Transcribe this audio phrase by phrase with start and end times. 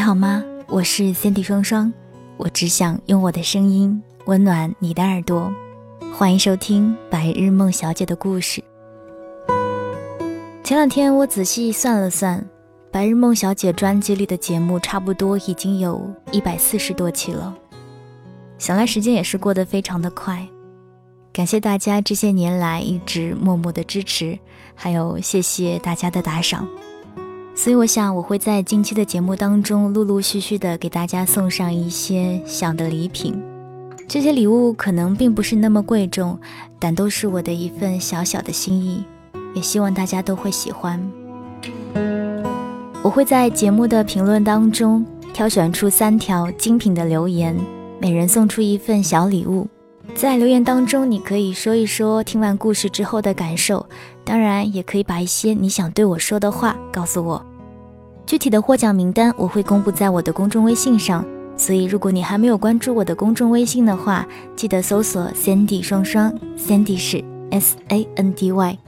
[0.00, 0.42] 你好吗？
[0.66, 1.92] 我是 Cindy 双双，
[2.38, 5.52] 我只想用我的声音温暖你的耳朵。
[6.14, 8.64] 欢迎收听《白日梦小姐的故事》。
[10.64, 12.40] 前两天我仔细算了算，
[12.90, 17.54] 《白日梦小姐》专辑里的节目差不多已经有一百四十多期了。
[18.56, 20.48] 想来时间也是过得非常的快，
[21.30, 24.38] 感谢大家这些年来一直默默的支持，
[24.74, 26.66] 还有谢谢大家的打赏。
[27.62, 33.38] 所以我想我会在近期的节目当中陆陆续续的给大家送上一些小的礼品，
[34.08, 36.38] 这些礼物可能并不是那么贵重，
[36.78, 39.04] 但都是我的一份小小的心意。
[39.54, 40.98] 也希望大家都会喜欢。
[43.02, 47.54] 我会在节目的评论当中挑选出三条精品的留言，
[48.00, 49.68] 每人送出一份小礼物。
[50.14, 53.84] 在留言当中，你可以说一说听完故事之后的感受，
[54.24, 57.44] 当然也可以把一些你想对我说的话告诉我。
[58.30, 68.78] 具体的获奖名单我会公布在我的公众微信上，所以如果你还没有关注我的公众微信的话，记得搜索 Sandy 双双，Sandy 是 S A N D Y。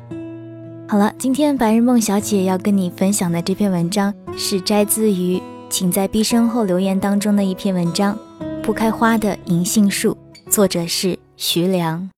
[0.89, 8.16] 好了，今天白日梦小姐要跟你分享的这篇文章是摘自于《请在毕生后留言》当中的一篇文章，
[8.62, 10.16] 《不开花的银杏树》，
[10.53, 12.09] 作者是徐良。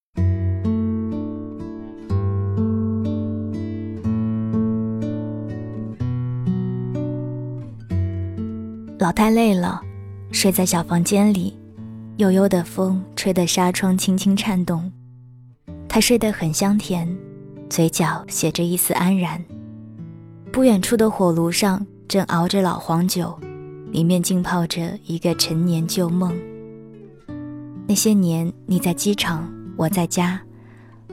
[9.05, 9.79] 老太累了，
[10.31, 11.55] 睡在小房间里，
[12.17, 14.91] 悠悠的风吹得纱窗轻轻颤动，
[15.87, 17.07] 她睡得很香甜。
[17.69, 19.39] 嘴角写着一丝安然。
[20.51, 23.37] 不远处的火炉上正熬着老黄酒，
[23.91, 26.35] 里面浸泡着一个陈年旧梦。
[27.87, 30.41] 那些年，你在机场，我在家，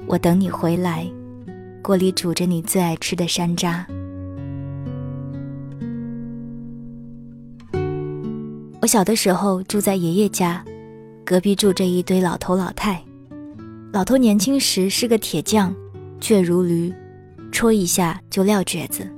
[0.06, 1.06] 我等你回来，
[1.82, 3.84] 锅里煮着你最爱吃的山楂。
[8.82, 10.64] 我小的时候住在爷爷家，
[11.24, 13.00] 隔壁住着一堆老头老太。
[13.92, 15.72] 老头年轻时是个铁匠。
[16.20, 16.92] 倔如驴，
[17.50, 19.08] 戳一下就撂蹶子，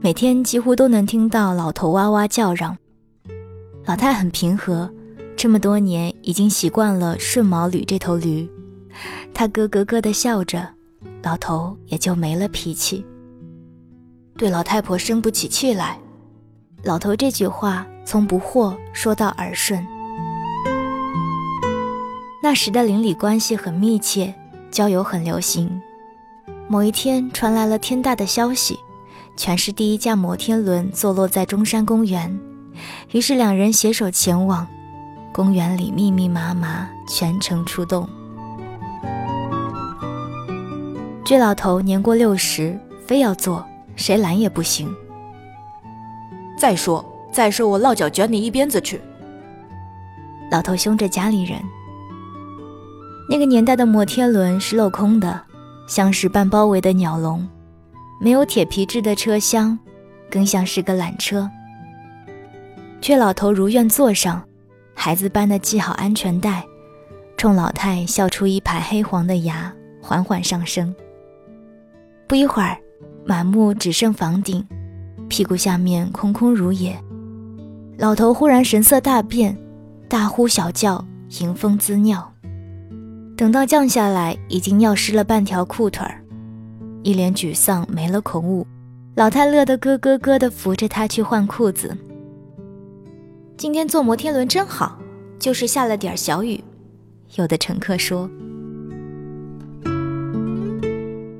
[0.00, 2.76] 每天几乎都能听到老头哇哇叫嚷。
[3.84, 4.90] 老太很平和，
[5.36, 8.48] 这么多年已经习惯了顺毛驴这头驴，
[9.34, 10.66] 他咯咯咯地笑着，
[11.22, 13.04] 老头也就没了脾气，
[14.38, 15.98] 对老太婆生不起气来。
[16.82, 19.86] 老头这句话从不惑说到耳顺。
[22.42, 24.34] 那时的邻里关系很密切，
[24.70, 25.80] 交友很流行。
[26.68, 28.78] 某一天传来了天大的消息，
[29.36, 32.38] 全市第一架摩天轮坐落在中山公园。
[33.12, 34.66] 于是两人携手前往，
[35.32, 38.08] 公园里密密麻麻，全程出动。
[41.24, 43.64] 这老头年过六十，非要坐，
[43.96, 44.94] 谁拦也不行。
[46.58, 47.04] 再说，
[47.34, 49.00] 再说，我落脚卷你一鞭子去！
[50.52, 51.60] 老头凶着家里人。
[53.28, 55.42] 那个年代的摩天轮是镂空的。
[55.86, 57.46] 像是半包围的鸟笼，
[58.18, 59.78] 没有铁皮制的车厢，
[60.30, 61.50] 更像是个缆车。
[63.02, 64.42] 却老头如愿坐上，
[64.94, 66.64] 孩子般的系好安全带，
[67.36, 70.94] 冲老太笑出一排黑黄的牙，缓缓上升。
[72.26, 72.78] 不一会儿，
[73.26, 74.66] 满目只剩房顶，
[75.28, 76.98] 屁股下面空空如也。
[77.96, 79.56] 老头忽然神色大变，
[80.08, 81.04] 大呼小叫，
[81.40, 82.32] 迎风滋尿。
[83.36, 86.20] 等到降下来，已经尿湿了半条裤腿儿，
[87.04, 88.66] 一脸沮丧，没了恐物。
[89.14, 91.96] 老太乐得咯咯咯地扶着他去换裤子。
[93.56, 94.98] 今天坐摩天轮真好，
[95.38, 96.62] 就是下了点小雨。
[97.36, 98.28] 有的乘客说：“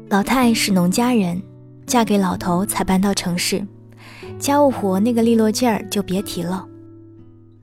[0.08, 1.42] 老太是农家人，
[1.84, 3.66] 嫁给老头才搬到城市，
[4.44, 6.68] 家务活那个利落劲儿就别提了。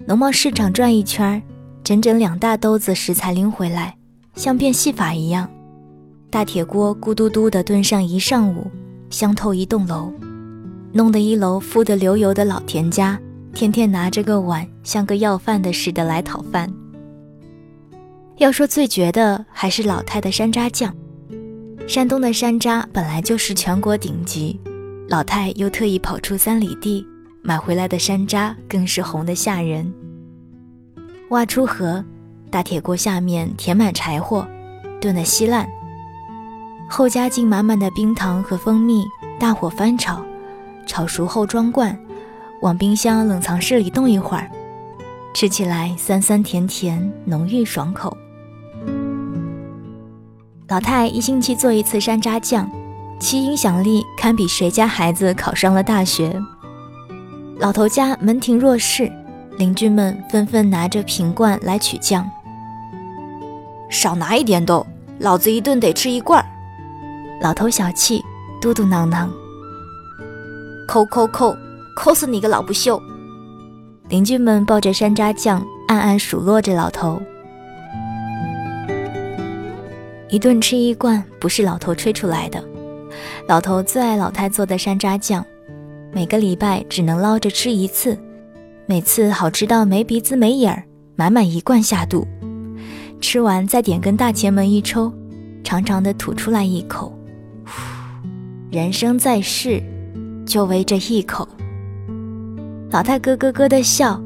[0.08, 1.40] 农贸市场转一圈，
[1.84, 3.96] 整整两大兜子食材拎回来。”
[4.34, 5.48] 像变戏法一样，
[6.32, 8.66] 大铁锅咕嘟嘟地炖上一上午，
[9.12, 10.12] 香透一栋楼。
[10.92, 13.20] 弄得一楼富得流油的老田家，
[13.54, 16.68] 天天拿着个碗，像个要饭的似的来讨饭。
[18.38, 20.92] 要说最绝的，还是老太的山楂酱。
[21.88, 24.60] 山东的山楂本来就是全国顶级，
[25.12, 27.06] 老太又特意跑出三里地
[27.42, 29.94] 买回来的山楂，更是红得吓人。
[31.32, 32.02] 挖出河，
[32.50, 34.48] 大铁锅下面填满柴火，
[35.02, 35.68] 炖得稀烂，
[36.90, 39.04] 后加进满满的冰糖和蜂蜜，
[39.38, 40.24] 大火翻炒，
[40.86, 42.00] 炒熟后装罐，
[42.62, 44.50] 往冰箱冷藏室里冻一会儿，
[45.34, 48.16] 吃起来酸酸甜甜，浓郁爽口。
[50.70, 52.72] 老太一星期做一次山楂酱，
[53.22, 56.36] 其影响力堪比谁家孩子考上了大学。
[57.60, 59.10] 老头家门庭若市，
[59.58, 62.28] 邻居们纷纷拿着瓶罐来取酱。
[63.92, 64.84] 少拿一点都，
[65.20, 66.44] 老子一顿得吃一罐。
[67.42, 68.24] 老头小气，
[68.60, 69.30] 嘟嘟囔囔。
[70.88, 71.56] 抠抠抠，
[71.96, 73.00] 抠死你个老不休！
[74.10, 77.22] 邻居们抱着山楂酱，暗暗数落着老头。
[80.28, 82.71] 一顿吃一罐，不是老头吹出来的。
[83.52, 85.44] 老头最爱老太做的山楂酱，
[86.14, 88.18] 每个礼拜只能捞着吃一次，
[88.86, 90.86] 每次好吃到没鼻子没眼儿，
[91.18, 92.26] 满满一罐下肚。
[93.20, 95.12] 吃完再点根大前门一抽，
[95.66, 97.14] 长长的吐出来一口。
[97.66, 97.72] 呼
[98.72, 99.84] 人生在世，
[100.46, 101.46] 就为这一口。
[102.90, 104.18] 老太咯咯咯的笑，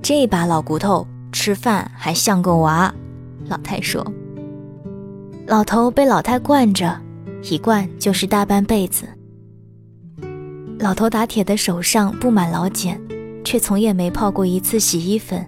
[0.00, 2.94] 这把老骨头吃饭还像个娃。
[3.48, 4.06] 老太说。
[5.48, 6.96] 老头被老太惯着，
[7.50, 9.06] 一惯就是大半辈子。
[10.78, 13.00] 老头打铁的手上布满老茧，
[13.44, 15.46] 却从也没泡过一次洗衣粉，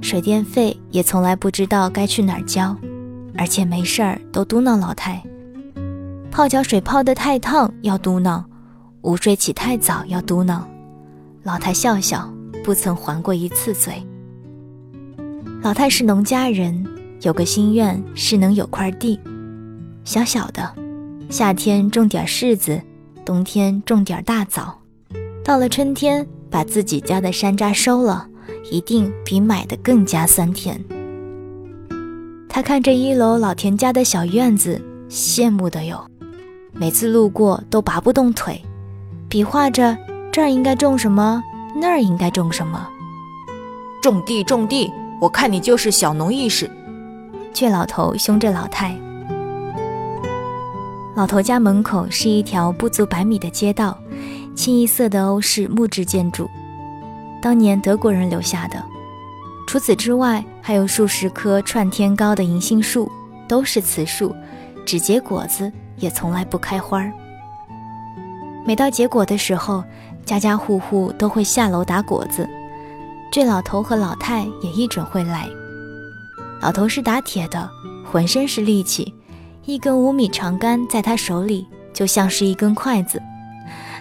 [0.00, 2.76] 水电费也从来不知道该去哪儿交，
[3.36, 5.22] 而且没事儿都嘟囔老太：
[6.30, 8.44] 泡脚水泡得太烫要嘟囔，
[9.02, 10.60] 午睡起太早要嘟囔。
[11.44, 12.28] 老太笑笑，
[12.62, 13.94] 不曾还过一次嘴。
[15.62, 16.84] 老太是农家人。
[17.22, 19.18] 有个心愿是能有块地，
[20.04, 20.72] 小小的，
[21.30, 22.80] 夏天种点柿子，
[23.22, 24.78] 冬天种点大枣，
[25.44, 28.26] 到了春天把自己家的山楂收了，
[28.70, 30.82] 一定比买的更加酸甜。
[32.48, 34.80] 他看着一楼老田家的小院子，
[35.10, 36.02] 羡慕的哟，
[36.72, 38.58] 每次路过都拔不动腿，
[39.28, 39.98] 比划着
[40.32, 41.42] 这儿应该种什么，
[41.76, 42.88] 那儿应该种什么。
[44.00, 44.90] 种地种地，
[45.20, 46.70] 我看你就是小农意识。
[47.52, 48.98] 倔老头凶着老太。
[51.18, 53.98] 老头家门口是一条不足百米的街道，
[54.54, 56.48] 清一色的欧式木质建筑，
[57.42, 58.80] 当年德国人留下的。
[59.66, 63.10] 除此之外，还有数十棵串天高的银杏树，
[63.48, 64.32] 都是雌树，
[64.86, 67.04] 只结果子，也从来不开花。
[68.64, 69.82] 每到结果的时候，
[70.24, 72.48] 家家户户都会下楼打果子，
[73.32, 75.48] 这老头和老太也一准会来。
[76.60, 77.68] 老头是打铁的，
[78.08, 79.12] 浑身是力气，
[79.68, 83.20] 一根五米长杆在他手里就像是一根筷子。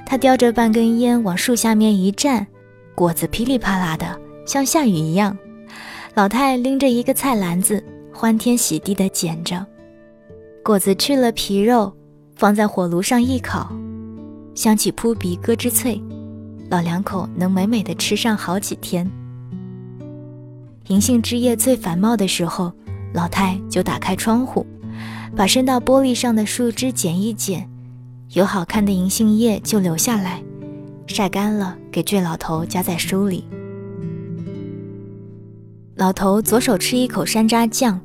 [0.05, 2.47] 他叼着半根烟往树下面一站，
[2.95, 5.37] 果子噼里啪啦的，像下雨一样。
[6.13, 7.83] 老太拎着一个菜篮子，
[8.13, 9.65] 欢天喜地地捡着
[10.63, 11.93] 果子，去了皮肉，
[12.37, 13.69] 放在火炉上一烤，
[14.55, 16.01] 香气扑鼻，咯吱脆，
[16.69, 19.05] 老两口能美美的吃上好几天。
[20.87, 22.71] 银杏枝叶最繁茂的时候，
[23.13, 24.65] 老太就打开窗户，
[25.37, 27.69] 把伸到玻璃上的树枝剪一剪，
[28.33, 30.41] 有好看的银杏叶就留下来，
[31.05, 33.45] 晒干了给倔老头夹在书里。
[35.95, 38.01] 老头左手吃一口山楂酱，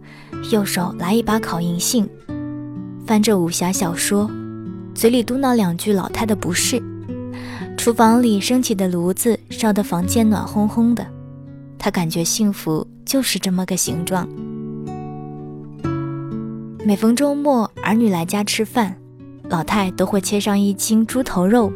[0.50, 2.06] 右手来一把烤银杏，
[3.06, 4.30] 翻着武侠小说，
[4.94, 6.82] 嘴里嘟囔两句老太的不是。
[7.78, 11.06] 厨房里升起的炉子烧得房间暖烘烘的。
[11.78, 14.28] 他感觉幸福就是这么个形状。
[16.84, 18.96] 每逢周末，儿女来家吃饭，
[19.48, 21.72] 老太都会切上一斤猪头肉，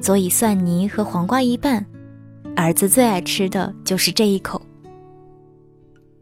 [0.00, 1.84] 佐以蒜泥和黄瓜一拌。
[2.56, 4.62] 儿子最爱吃的就是这一口。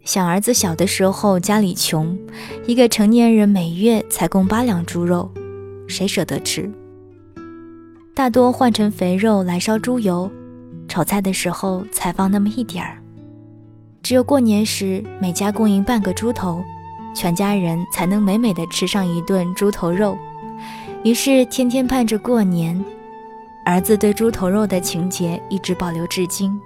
[0.02, 2.18] 想儿子小的时候家里穷，
[2.66, 5.30] 一个成年人每月才供八两猪肉，
[5.86, 6.68] 谁舍得吃？
[8.14, 10.28] 大多换成肥肉来烧猪油。
[10.88, 12.98] 炒菜的时候才放那么一点儿，
[14.02, 16.62] 只有过年时每家供应半个猪头，
[17.14, 20.16] 全家人才能美美的吃上一顿猪头肉。
[21.04, 22.82] 于是天天盼着过年，
[23.64, 26.60] 儿子对猪头肉的情节一直保留至今，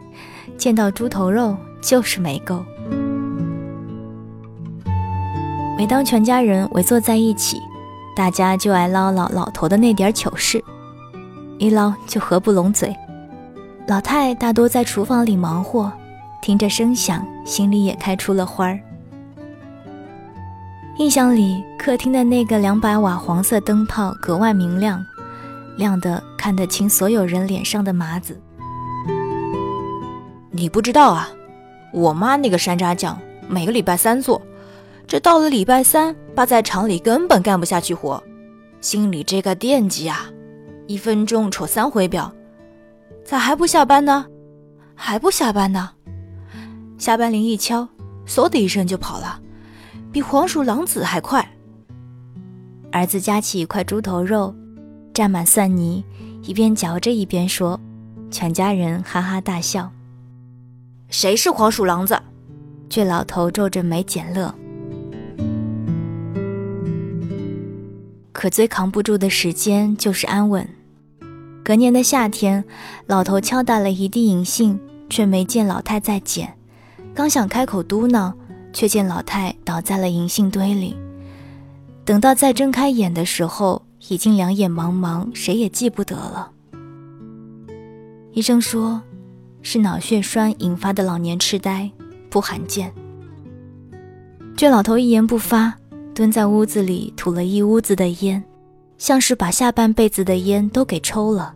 [0.59, 2.65] 见到猪头肉就是没够。
[5.79, 7.61] 每当全家人围坐在一起，
[8.15, 10.63] 大家就爱唠唠老头的那点糗事。
[11.59, 12.95] 一唠就合不拢嘴。
[13.87, 15.93] 老太大多在厨房里忙活，
[16.43, 18.81] 听着声响，心里也开出了花儿。
[20.99, 25.05] 印象里，客厅的那个两百瓦黄色灯泡格外明亮，
[25.77, 28.41] 亮得看得清所有人脸上的麻子。
[30.51, 31.29] 你不知道啊，
[31.93, 34.41] 我妈那个山楂酱每个礼拜三做，
[35.07, 38.23] 这到了礼拜三，爸在厂里根本干不下去活，
[38.81, 40.31] 心里这个惦记啊，
[40.87, 42.33] 一分钟戳三回表。
[43.23, 44.25] 咋还不下班呢？
[44.95, 45.91] 还不下班呢？
[46.97, 47.87] 下班铃一敲，
[48.27, 49.39] 嗖的一声就跑了，
[50.17, 51.47] 比黄鼠狼子还快。
[52.91, 54.55] 儿子夹起一块猪头肉，
[55.13, 56.03] 蘸满蒜泥，
[56.41, 57.79] 一边嚼着一边说，
[58.31, 59.93] 全家人哈哈大笑。
[61.11, 62.19] 谁是黄鼠狼子？
[62.89, 64.55] 倔老头皱着眉捡乐。
[68.33, 70.67] 可最扛不住的时间就是安稳。
[71.63, 72.65] 隔年的夏天，
[73.05, 74.81] 老头敲打了一地银杏，
[75.11, 76.57] 却没见老太在捡。
[77.15, 78.33] 刚想开口嘟囔，
[78.77, 80.95] 却见老太倒在了银杏堆里。
[82.05, 86.51] 等到再睁开眼的时候，已经两眼茫茫，谁也记不得了。
[88.33, 89.01] 医生说，
[89.63, 91.91] 是脑血栓引发的老年痴呆，
[92.29, 92.93] 不罕见。
[94.55, 95.75] 倔老头一言不发，
[96.15, 98.45] 蹲在屋子里吐了一屋子的烟。
[98.99, 101.55] 像是把下半辈子的烟都给抽了，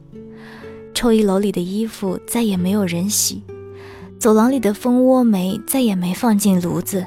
[0.94, 3.42] 臭衣篓里的衣服再也没有人洗，
[4.20, 7.06] 走廊里的蜂窝煤再也没放进炉子。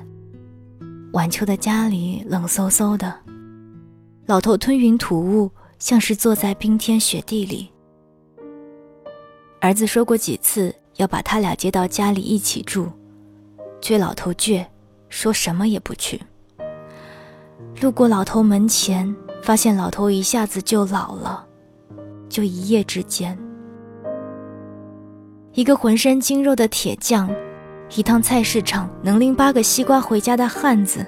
[1.11, 3.13] 晚秋的家里冷飕飕的，
[4.25, 7.71] 老头吞云吐雾，像是坐在冰天雪地里。
[9.61, 12.87] 儿子说过几次要把他俩接到家里一起住，
[13.79, 14.65] 倔老头倔，
[15.07, 16.19] 说什么也不去。
[17.79, 19.15] 路过老头门前。
[19.43, 21.45] 发现老头一下子就老了，
[22.29, 23.37] 就一夜之间。
[25.53, 27.29] 一个浑身筋肉的铁匠，
[27.95, 31.05] 一趟菜市场能拎八个西瓜回家的汉子，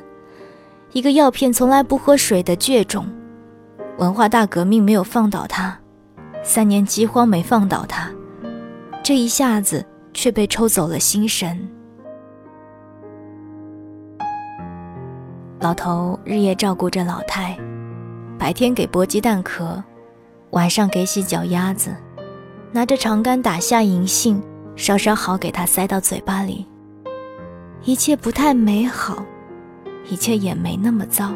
[0.92, 3.08] 一个药片从来不喝水的倔种，
[3.98, 5.76] 文化大革命没有放倒他，
[6.44, 8.12] 三年饥荒没放倒他，
[9.02, 9.84] 这一下子
[10.14, 11.68] 却被抽走了心神。
[15.60, 17.58] 老头日夜照顾着老太。
[18.38, 19.82] 白天给剥鸡蛋壳，
[20.52, 21.96] 晚上给洗脚丫子，
[22.76, 24.44] 拿着长杆打下银杏，
[24.76, 26.68] 稍稍好给他塞到嘴巴里。
[27.86, 29.24] 一切不太美好，
[30.10, 31.34] 一切也没那么糟。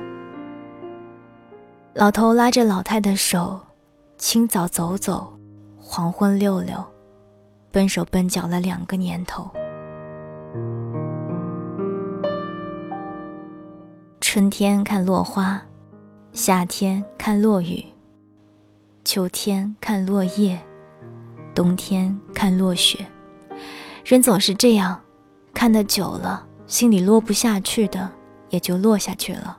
[1.93, 3.57] 老头拉着老太的手，
[4.17, 5.31] 清早走走，
[5.77, 6.75] 黄昏溜溜，
[7.71, 9.49] 笨手笨脚了两个年头。
[14.19, 15.61] 春天看落花。
[16.33, 17.83] 夏天看落雨，
[19.05, 20.59] 秋天看落叶，
[21.59, 23.05] 冬天看落雪。
[24.05, 24.97] 人总是这样，
[25.53, 28.09] 看得久了，心里落不下去的，
[28.49, 29.57] 也就落下去了。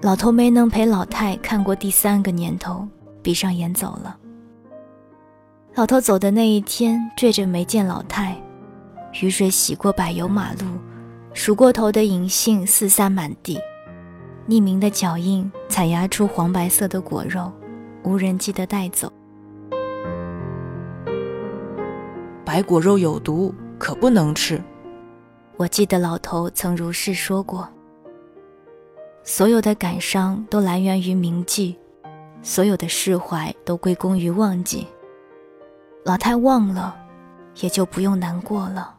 [0.00, 2.86] 老头没能陪老太看过第三个年头，
[3.20, 4.16] 闭上眼走了。
[5.74, 8.40] 老头走的那一天，坠着没见老太。
[9.20, 10.64] 雨水洗过柏油马路，
[11.34, 13.58] 数过头的银杏四散满地。
[14.48, 17.52] 匿名的脚印踩压出黄白色的果肉，
[18.04, 19.12] 无人记得带走。
[22.52, 24.62] 白果肉有毒，可不能吃。
[25.56, 27.66] 我记得老头曾如是说过。
[29.24, 31.74] 所有的感伤都来源于铭记，
[32.42, 34.86] 所有的释怀都归功于忘记。
[36.04, 36.94] 老太忘了，
[37.62, 38.96] 也就不用难过了。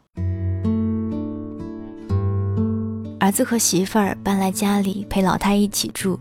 [3.19, 6.19] 儿子和媳妇儿搬来家里陪老太一起住，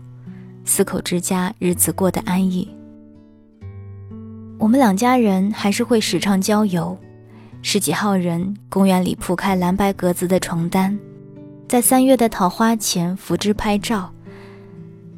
[0.65, 2.69] 四口之家日子过得安逸。
[4.59, 6.95] 我们两家人还是会时常郊游，
[7.65, 10.99] 十几号人，公园里铺开蓝白格子的床单，
[11.67, 14.13] 在三月的桃花前扶枝拍照。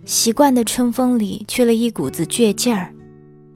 [0.05, 2.93] 习惯的春风里去了一股子倔劲儿，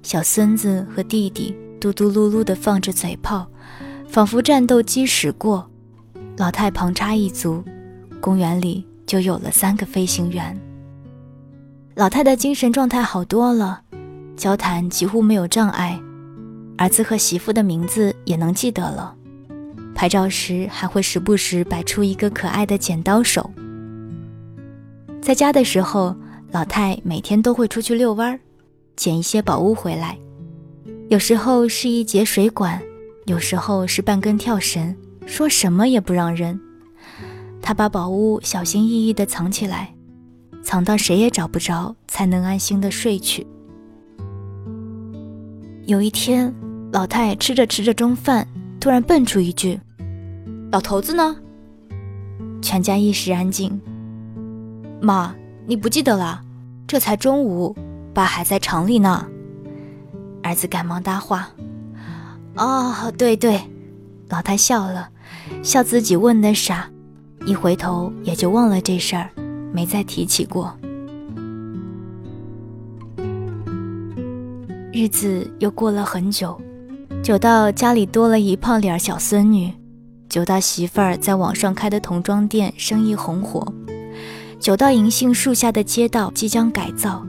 [0.01, 3.47] 小孙子和弟弟嘟嘟噜噜地放着嘴炮，
[4.07, 5.69] 仿佛战斗机驶过，
[6.37, 7.63] 老太旁插一足。
[8.19, 10.59] 公园里就有了三个飞行员。
[11.93, 13.81] 老太的精神状态好多了，
[14.35, 16.01] 交谈几乎没有障碍，
[16.79, 19.13] 儿子和媳妇的名字也能记得了。
[19.93, 23.51] 拍照时还会时不时摆出一个可爱的剪刀手。
[25.21, 26.15] 在家的时候，
[26.51, 28.39] 老太每天都会出去遛弯儿，
[28.95, 30.17] 捡一些宝物回来。
[31.09, 32.81] 有时候是一节水管，
[33.25, 34.95] 有时候是半根跳绳，
[35.25, 36.57] 说什么也不让扔。
[37.61, 39.93] 他把宝物小心翼翼地藏起来，
[40.63, 43.45] 藏到谁也找不着，才能安心地睡去。
[45.85, 46.53] 有一天，
[46.91, 48.47] 老太吃着吃着中饭，
[48.79, 49.79] 突然蹦出一句
[50.71, 51.35] ：“老头子呢？”
[52.61, 53.79] 全家一时安静。
[54.99, 55.33] 妈，
[55.67, 56.41] 你不记得了？
[56.87, 57.75] 这才中午，
[58.13, 59.27] 爸还在厂里呢。
[60.41, 61.49] 儿子赶忙搭话
[62.57, 63.61] ：“哦，对对。”
[64.29, 65.09] 老太笑了，
[65.63, 66.89] 笑自己问的傻，
[67.45, 69.29] 一回头也就忘了这事儿，
[69.71, 70.75] 没再提起过。
[74.91, 76.59] 日子又过了很久，
[77.29, 79.71] 久到家里多了一胖脸小孙女，
[80.27, 83.71] 久到媳妇儿在网上开的童装店生意红火，
[84.59, 87.23] 久到银杏树下的街道即将改造。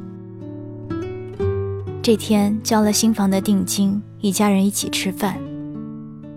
[2.00, 5.38] 这天交了新房的定金，一家人一起吃饭，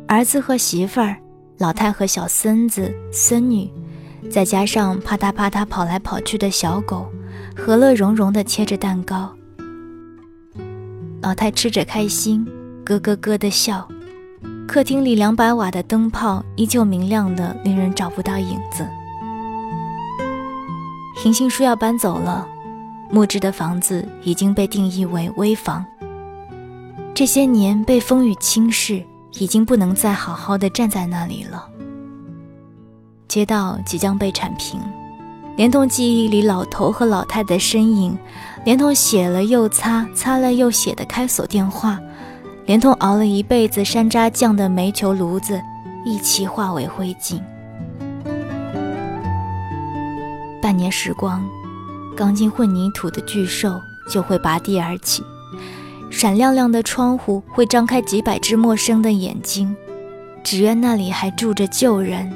[0.10, 1.16] 儿子和媳妇儿、
[1.58, 3.72] 老太和小孙子、孙女，
[4.30, 7.10] 再加上啪嗒啪嗒跑来跑去的小狗，
[7.56, 9.34] 和乐融融地切着蛋糕。
[11.22, 12.46] 老太吃着开心，
[12.86, 13.88] 咯咯咯的笑。
[14.68, 18.88] 客厅里两百瓦的灯泡依旧明亮的，令人找不到影子。
[21.26, 22.48] 银杏树要搬走了，
[23.10, 25.86] 木质的房子已经被定义为危房。
[27.14, 31.70] 这些年被风雨侵蚀，已经不能再好好的站在那里了。
[33.28, 34.80] 街道即将被铲平，
[35.56, 38.18] 连同记忆里老头和老太的身影。
[38.66, 42.00] 连同写了又擦，擦了又写的开锁电话，
[42.66, 45.62] 连同熬了一辈子山楂酱的煤球炉子，
[46.06, 47.42] 一起化为灰烬。
[50.62, 51.44] 半年时光，
[52.16, 55.22] 钢筋混凝土的巨兽就会拔地而起，
[56.10, 59.76] 闪亮亮的窗户会张开几百只陌生的眼睛，
[60.42, 62.32] 只愿那里还住着旧人，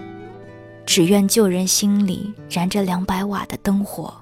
[0.86, 4.14] 只愿旧人心里燃着两百瓦的灯火。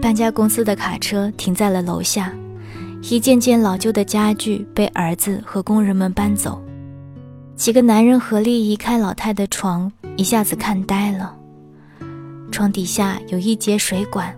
[0.00, 2.32] 搬家公司的卡车停在了楼下，
[3.02, 6.60] 一件件老旧的家具被儿子和工人们搬走。
[7.54, 11.36] 几个男人合力移开老太的床，一下子看呆了。
[12.50, 14.34] 床底下有一节水管，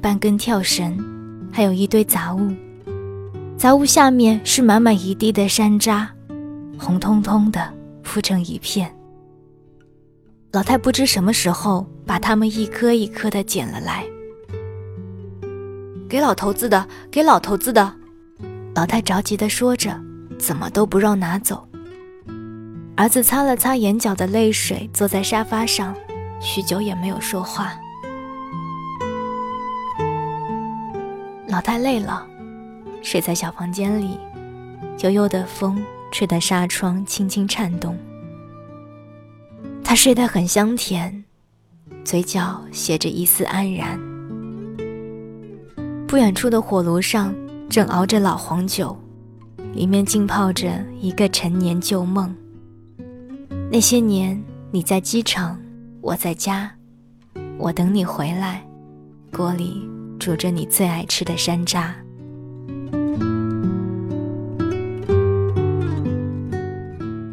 [0.00, 0.96] 半根跳绳，
[1.52, 2.48] 还有一堆杂物。
[3.56, 6.06] 杂物下面是满满一地的山楂，
[6.78, 7.68] 红彤彤的
[8.04, 8.90] 铺成一片。
[10.52, 14.06] 老太不知什么时候把它们一颗一颗的捡了来。
[16.10, 17.94] 给老头子的，给老头子的。
[18.74, 19.96] 老太着急地说着，
[20.40, 21.64] 怎么都不让拿走。
[22.96, 25.94] 儿子擦了擦眼角的泪水，坐在沙发上，
[26.40, 27.78] 许久也没有说话。
[31.46, 32.26] 老太累了，
[33.02, 34.18] 睡在小房间里，
[35.04, 37.96] 悠悠的风吹得纱窗轻轻颤动。
[39.84, 41.24] 她睡得很香甜，
[42.04, 44.09] 嘴角写着一丝安然。
[46.10, 47.32] 不远处的火炉上
[47.68, 48.98] 正熬着老黄酒，
[49.72, 52.34] 里面浸泡着一个陈年旧梦。
[53.70, 54.42] 那些年，
[54.72, 55.56] 你在机场，
[56.00, 56.68] 我在家，
[57.56, 58.66] 我等你回来，
[59.32, 61.92] 锅里煮着你最爱吃的山楂。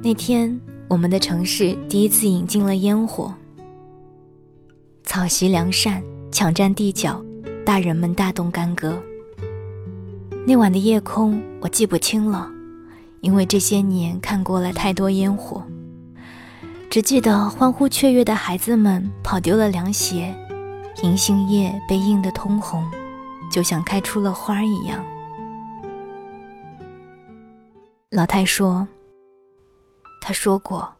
[0.03, 0.55] 那天，
[0.87, 3.33] 我们的城市第一次引进了烟火，
[5.03, 7.19] 草席良善，抢占地角。
[7.67, 8.97] 大人们大动干戈。
[10.45, 12.49] 那晚的夜空我记不清了，
[13.19, 15.61] 因为这些年看过了太多烟火，
[16.89, 20.33] 只记得欢呼雀跃的孩子们跑丢了凉鞋，
[21.03, 22.89] 银杏叶被映得通红，
[23.51, 25.03] 就像开出了花一样。
[28.11, 28.87] 老太说
[30.23, 30.93] ：“他说过，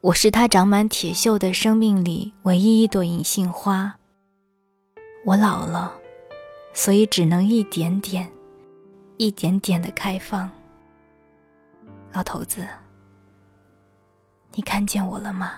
[0.00, 3.96] 我是他长满铁锈的生命里唯一一朵银杏花。
[5.26, 5.92] 我老了。”
[6.76, 8.30] 所以只能一点点、
[9.16, 10.48] 一点点的开放。
[12.12, 12.68] 老头子，
[14.52, 15.54] 你看见我了吗？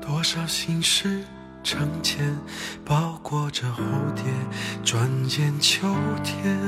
[0.00, 1.24] 多少心事
[1.62, 2.36] 成茧，
[2.84, 4.24] 包裹着蝴蝶，
[4.82, 5.86] 转眼秋
[6.24, 6.58] 天。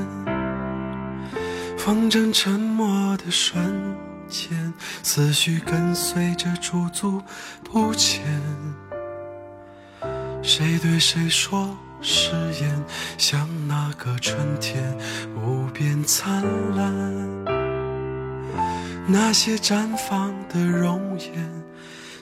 [1.77, 3.97] 风筝沉默的瞬
[4.29, 7.21] 间，思绪跟随着驻足
[7.65, 8.23] 不前。
[10.45, 11.77] 谁对谁说？
[12.03, 12.85] 誓言
[13.17, 14.83] 像那个春天
[15.37, 16.43] 无边灿
[16.77, 16.93] 烂，
[19.07, 21.49] 那些绽放的容颜，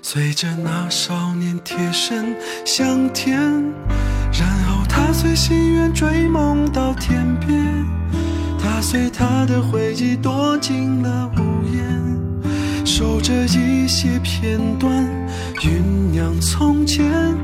[0.03, 3.40] 随着那少年贴身向天，
[4.38, 7.87] 然后他随心愿追梦到天边，
[8.62, 14.93] 他随他的回忆躲进了屋檐，守着一些片段，
[15.62, 15.81] 酝
[16.12, 17.35] 酿从前，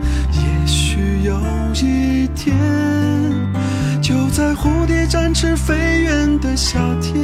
[1.27, 1.37] 有
[1.75, 2.55] 一天，
[4.01, 7.19] 就在蝴蝶展翅飞远的夏天，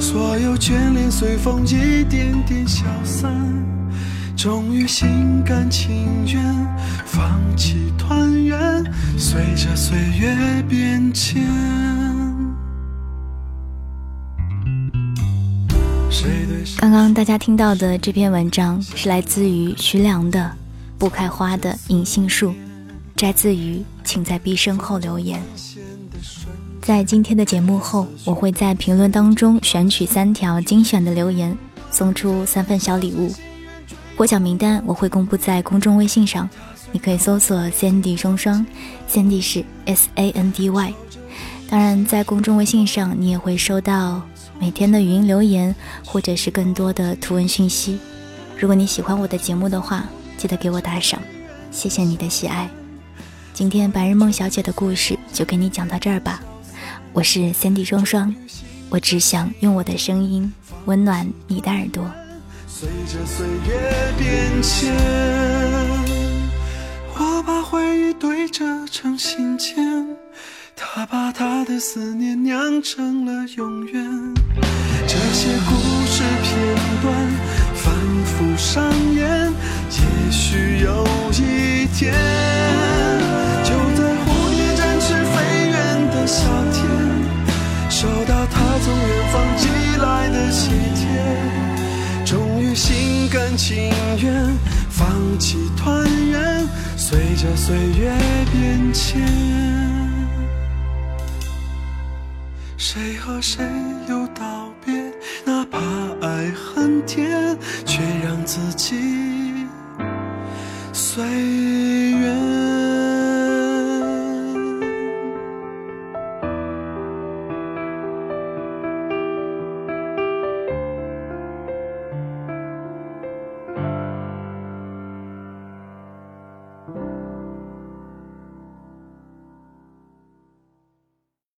[0.00, 3.32] 所有眷恋随风一点点消散，
[4.36, 6.42] 终于心甘情愿
[7.04, 8.58] 放弃团圆，
[9.16, 11.46] 随着岁月变迁。
[16.78, 20.40] 刚刚大家听到的这篇文章是来自于徐良的
[20.98, 22.50] 《不开花的银杏树》，
[23.16, 25.40] 摘自于《请在毕生后留言》。
[26.82, 31.56] 在今天的节目后，我会在评论当中选取三条精选的留言，
[31.90, 33.32] 送出三份小礼物。
[34.16, 36.48] 获奖名单我会公布在公众微信上，
[36.92, 38.64] 你可以搜索 “Sandy 双双
[39.10, 40.94] ”，Sandy 是 S A N D Y。
[41.68, 44.22] 当然，在公众微信上你也会收到。
[44.58, 47.98] 每天的语音留言，或者是更多的图文讯息。
[48.58, 50.04] 如果你喜欢我的节目的话，
[50.38, 51.20] 记得给我打赏，
[51.70, 52.70] 谢谢你的喜爱。
[53.56, 56.42] 今天白日梦小姐的故事就给你讲到这儿吧。
[57.14, 58.34] 我是三 D 双双，
[58.90, 60.52] 我只想用我的声音
[60.84, 62.04] 温暖你的耳朵。
[62.68, 64.94] 随着岁月变迁，
[67.14, 70.06] 我把回忆堆着成信笺。
[70.76, 74.34] 他把他的思念酿成了永远，
[75.08, 77.30] 这些故事片段
[77.74, 77.94] 反
[78.26, 79.50] 复上演，
[79.90, 82.12] 也许有一天，
[86.26, 86.82] 夏天，
[87.88, 89.68] 收到他从远方寄
[90.02, 93.76] 来的喜帖，终于心甘情
[94.20, 94.56] 愿
[94.90, 95.06] 放
[95.38, 98.12] 弃团圆，随着岁月
[98.52, 99.22] 变迁。
[102.76, 103.64] 谁和谁
[104.08, 104.94] 又道别？
[105.44, 105.78] 哪怕
[106.26, 108.96] 爱很甜，却让自己
[110.92, 111.95] 随。